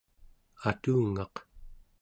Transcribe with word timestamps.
atungaq 0.69 1.35